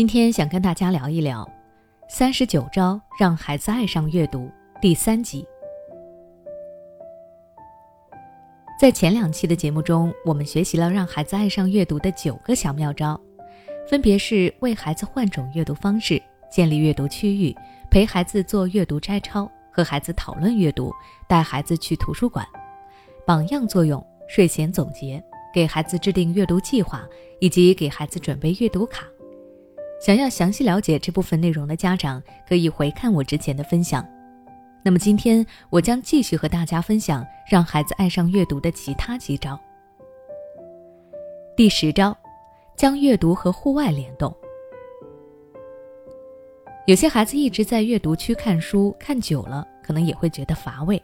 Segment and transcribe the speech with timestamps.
[0.00, 1.44] 今天想跟大家聊一聊
[2.08, 4.38] 《三十九招让孩子爱上阅读》
[4.80, 5.46] 第三集。
[8.80, 13.20] 在前两期的节目中，我们学习了让孩子爱上阅读的九个小妙招，
[13.90, 16.18] 分别是为孩子换种阅读方式、
[16.50, 17.54] 建立阅读区域、
[17.90, 20.90] 陪孩子做阅读摘抄、和孩子讨论阅读、
[21.28, 22.42] 带孩子去图书馆、
[23.26, 25.22] 榜样作用、睡前总结、
[25.52, 27.06] 给孩子制定阅读计划
[27.38, 29.04] 以及给孩子准备阅读卡。
[30.00, 34.06] 想要详细了解这部分内容的家长，可以回看我之前的分享。
[34.82, 39.60] 那么今天我将继续和大家分享让孩子爱上阅读的其他几招。
[41.54, 42.16] 第十招，
[42.76, 44.34] 将阅读和户外联动。
[46.86, 51.00] 有些孩子一直在阅读区看书，看久了可能也会觉得乏味。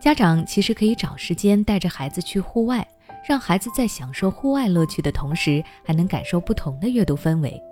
[0.00, 2.84] 家长其实可以找时间带着孩子去户外，
[3.24, 7.62] 让孩子在享受户外乐趣的同时，还能感受不同的阅读氛围。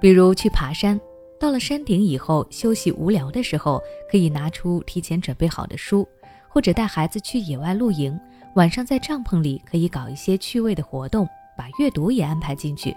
[0.00, 1.00] 比如去爬山，
[1.40, 6.06] 到了山顶以后休息无聊的时候，可以拿出提前准备好的书，
[6.48, 8.18] 或者带孩子去野外露营，
[8.54, 12.96] 晚上在帐篷里可以搞一些趣味的活动，把阅读也安排进去。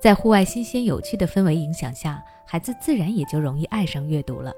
[0.00, 4.52] 在户外新鲜有趣的氛围影响下，孩子自然也就容易爱上阅读了。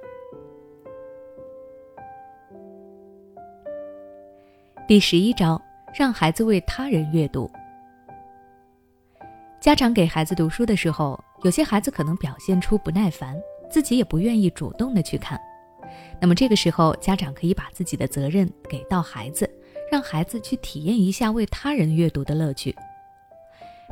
[4.87, 5.61] 第十一招，
[5.92, 7.50] 让孩子为他人阅读。
[9.65, 13.34] 家长给孩子读书的时候，有些孩子可能表现出不耐烦，
[13.71, 15.41] 自己也不愿意主动的去看。
[16.21, 19.48] 那么这个时候，家长可以把自己的责任给到孩子，
[19.91, 22.77] 让孩子去体验一下为他人阅读的乐趣。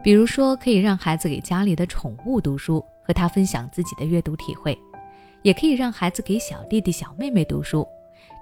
[0.05, 4.75] 比如说，可以让孩子给家里的宠物读书，和他分享自己的阅读体会；
[5.41, 7.89] 也可以让孩子给小弟弟、小妹妹读书，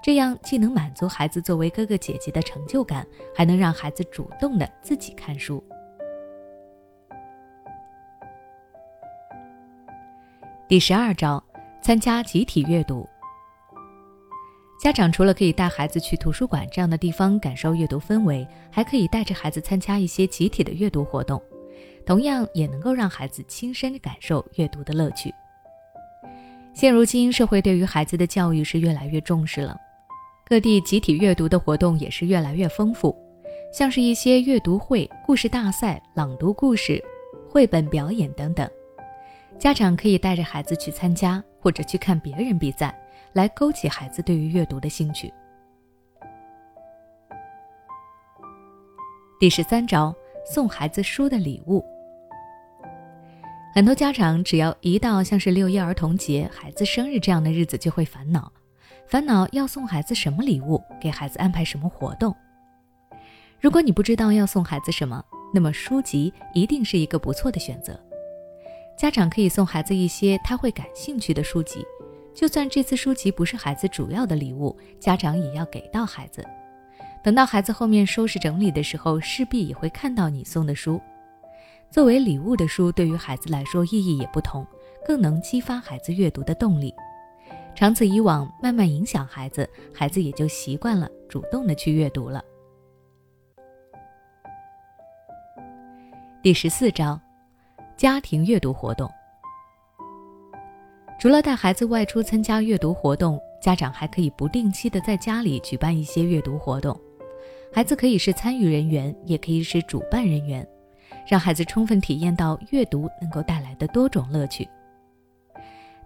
[0.03, 5.63] 这样既能满足孩子作为哥哥姐姐的成就感，还能让孩子主动的自己看书。
[10.71, 11.43] 第十二招，
[11.81, 13.05] 参加集体阅读。
[14.81, 21.43] 家长除了可以带孩子去图书馆这样的地方感受阅读氛围，还可以带着孩子参加一些集体的阅读活动，
[22.05, 25.29] 同样也能够让孩子亲身感受阅读的乐趣。
[26.73, 29.75] 现如今，社会对于孩子的教育是越来越重视了，
[30.45, 33.13] 各地集体阅读的活动也是越来越丰富，
[33.73, 37.03] 像是一些阅读会、故事大赛、朗读故事、
[37.49, 38.65] 绘本表演等等。
[39.61, 42.99] 家长可以带着孩子去参加，或者去看别人比赛，
[43.33, 45.31] 来勾起孩子对于阅读的兴趣。
[49.39, 50.11] 第十三招，
[50.43, 51.85] 送孩子书的礼物。
[53.75, 58.51] 很多家长只要一到像是六一儿童节、孩子生日这样的日子，就会烦恼，
[59.05, 62.35] 烦恼要送孩子什么礼物，给孩子安排什么活动。
[63.59, 65.23] 如果你不知道要送孩子什么，
[65.53, 67.95] 那么书籍一定是一个不错的选择。
[69.01, 71.83] 家长可以送孩子一些他会感兴趣的书籍，
[72.35, 76.45] 就算这次书籍不是孩子主要的礼物，家长也要给到孩子。
[77.23, 81.01] 等到孩子后面收拾整理的时候，势必也会看到你送的书。
[81.89, 84.63] 作为礼物的书，对于孩子来说意义也不同，
[85.03, 86.93] 更能激发孩子阅读的动力。
[87.73, 92.45] 长此以往，慢慢影响孩子，孩子也就习惯了主动的去阅读了。
[96.43, 97.19] 第十四招。
[98.01, 99.07] 家庭阅读活动，
[101.19, 106.99] 除了带孩子外出参加阅读活动，家长还可以不定期的在家里举办一些阅读活动。
[107.71, 110.67] 孩子可以是参与人员，也可以是主办人员，
[111.27, 114.67] 让孩子充分体验到阅读能够带来的多种乐趣。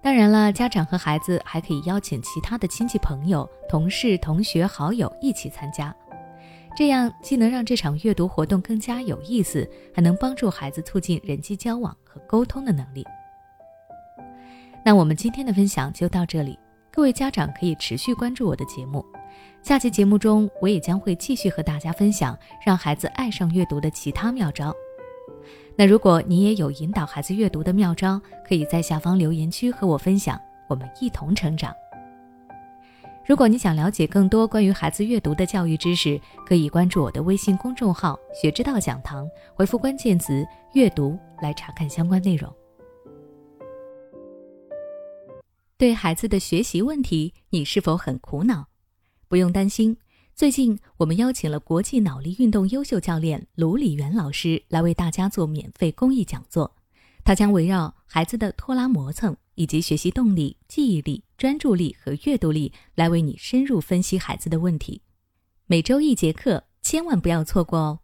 [0.02, 5.96] 当然了，家长和孩子还可以邀请其他的亲戚朋友、同事、同学、好友一起参加。
[6.76, 13.06] 这样既能让这场阅读活动更加有意思，还能帮助孩子促进人际交往和沟通的能力。
[14.84, 16.60] 那我们今天的分享就到这里，
[16.92, 19.04] 各位家长可以持续关注我的节目，
[19.64, 24.74] 下期节目中我也将会继续和大家分享让孩子爱上阅读的其他妙招。
[25.78, 31.74] 那如果你也有引导孩子阅读的妙招，可以在下方留言区和我分享，我们一同成长。
[33.28, 40.46] 如果你想了解更多关于孩子阅读的教育知识，可以关注我的微信公众号“学之道讲堂”，回复关键词
[40.76, 42.54] “阅读”来查看相关内容。
[45.76, 48.68] 对孩子的学习问题，你是否很苦恼？
[49.28, 49.98] 不用担心，
[50.36, 56.76] 最近我们邀请了国际脑力运动优秀教练卢礼元老师来为大家做免费公益讲座，
[57.24, 59.36] 他将围绕孩子的拖拉磨蹭。
[59.58, 65.02] 以及学习动力、记忆力、专注力和阅读力，来为你深入分析孩子的问题。
[65.66, 68.00] 每周一节课，千万不要错过哦！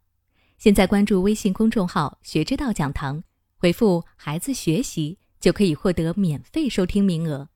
[0.58, 3.24] 现在关注微信公众号“学之道讲堂”，
[3.56, 7.50] 回复“孩子学习”就可以获得免费收听名额。